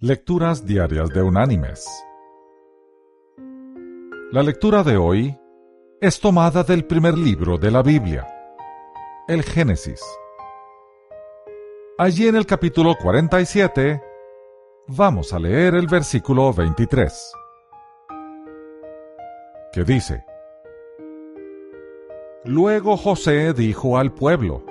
[0.00, 1.84] Lecturas Diarias de Unánimes.
[4.30, 5.36] La lectura de hoy
[6.00, 8.24] es tomada del primer libro de la Biblia,
[9.26, 10.00] el Génesis.
[11.98, 14.00] Allí en el capítulo 47
[14.86, 17.32] vamos a leer el versículo 23,
[19.72, 20.24] que dice,
[22.44, 24.62] Luego José dijo al pueblo,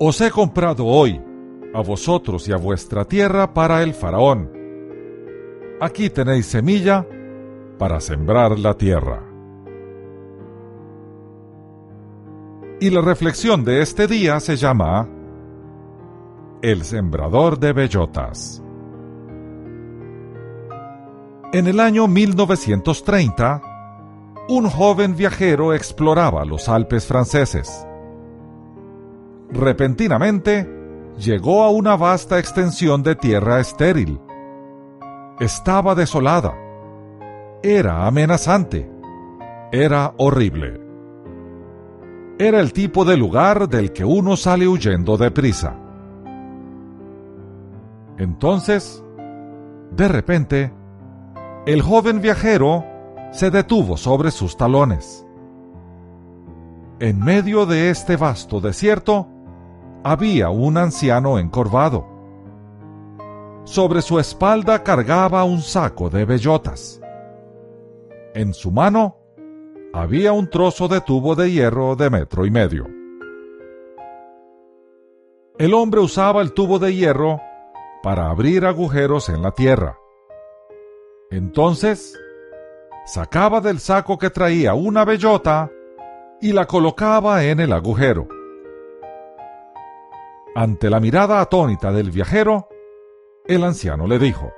[0.00, 1.22] Os he comprado hoy
[1.72, 4.50] a vosotros y a vuestra tierra para el faraón.
[5.80, 7.06] Aquí tenéis semilla
[7.78, 9.22] para sembrar la tierra.
[12.80, 15.08] Y la reflexión de este día se llama
[16.62, 18.62] El sembrador de bellotas.
[21.52, 23.62] En el año 1930,
[24.48, 27.86] un joven viajero exploraba los Alpes franceses.
[29.50, 30.79] Repentinamente,
[31.20, 34.18] llegó a una vasta extensión de tierra estéril.
[35.38, 36.54] Estaba desolada.
[37.62, 38.90] Era amenazante.
[39.70, 40.80] Era horrible.
[42.38, 45.76] Era el tipo de lugar del que uno sale huyendo deprisa.
[48.16, 49.04] Entonces,
[49.92, 50.72] de repente,
[51.66, 52.84] el joven viajero
[53.30, 55.26] se detuvo sobre sus talones.
[56.98, 59.28] En medio de este vasto desierto,
[60.02, 62.06] había un anciano encorvado.
[63.64, 67.00] Sobre su espalda cargaba un saco de bellotas.
[68.34, 69.16] En su mano
[69.92, 72.86] había un trozo de tubo de hierro de metro y medio.
[75.58, 77.40] El hombre usaba el tubo de hierro
[78.02, 79.98] para abrir agujeros en la tierra.
[81.30, 82.18] Entonces,
[83.04, 85.70] sacaba del saco que traía una bellota
[86.40, 88.39] y la colocaba en el agujero.
[90.54, 92.68] Ante la mirada atónita del viajero,
[93.46, 94.52] el anciano le dijo,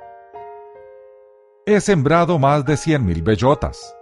[1.67, 3.95] He sembrado más de cien mil bellotas.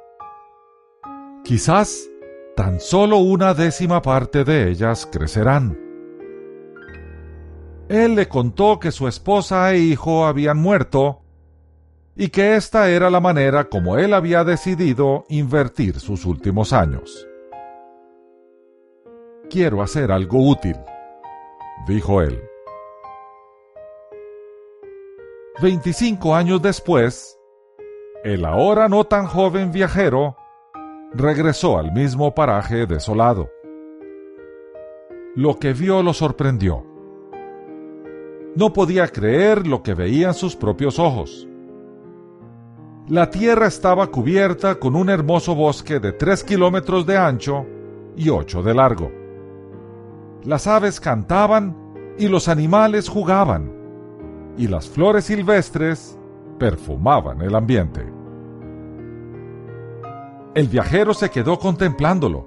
[1.42, 2.08] Quizás
[2.54, 5.78] tan solo una décima parte de ellas crecerán.
[7.88, 11.22] Él le contó que su esposa e hijo habían muerto
[12.14, 17.26] y que esta era la manera como él había decidido invertir sus últimos años.
[19.48, 20.76] Quiero hacer algo útil,
[21.86, 22.42] dijo él.
[25.62, 27.38] Veinticinco años después,
[28.24, 30.36] el ahora no tan joven viajero
[31.12, 33.50] regresó al mismo paraje desolado.
[35.34, 36.84] Lo que vio lo sorprendió.
[38.54, 41.46] No podía creer lo que veían sus propios ojos.
[43.08, 47.66] La tierra estaba cubierta con un hermoso bosque de tres kilómetros de ancho
[48.16, 49.19] y ocho de largo
[50.44, 51.76] las aves cantaban
[52.18, 53.72] y los animales jugaban,
[54.56, 56.18] y las flores silvestres
[56.58, 58.06] perfumaban el ambiente.
[60.54, 62.46] El viajero se quedó contemplándolo,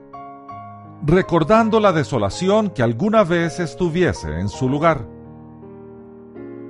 [1.06, 5.08] recordando la desolación que alguna vez estuviese en su lugar.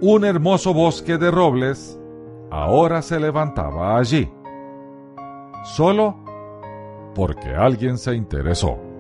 [0.01, 2.00] Un hermoso bosque de robles
[2.51, 4.31] ahora se levantaba allí,
[5.63, 6.16] solo
[7.16, 8.93] porque alguien se interesó.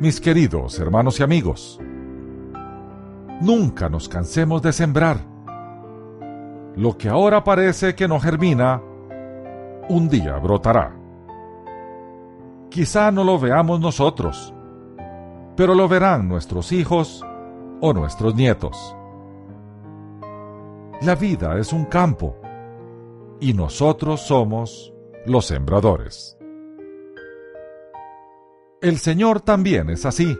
[0.00, 1.78] Mis queridos hermanos y amigos.
[3.42, 5.18] Nunca nos cansemos de sembrar.
[6.74, 8.82] Lo que ahora parece que no germina,
[9.90, 10.96] un día brotará.
[12.70, 14.54] Quizá no lo veamos nosotros,
[15.54, 17.22] pero lo verán nuestros hijos
[17.82, 18.96] o nuestros nietos.
[21.02, 22.36] La vida es un campo
[23.38, 24.94] y nosotros somos
[25.26, 26.39] los sembradores.
[28.82, 30.38] El Señor también es así.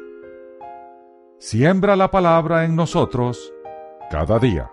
[1.39, 3.53] Siembra la palabra en nosotros
[4.11, 4.71] cada día.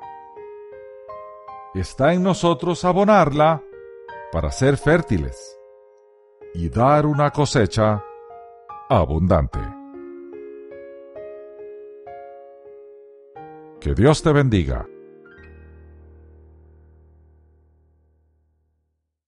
[1.75, 3.61] Está en nosotros abonarla
[4.31, 5.59] para ser fértiles
[6.53, 8.01] y dar una cosecha
[8.87, 9.59] abundante.
[13.81, 14.87] Que Dios te bendiga.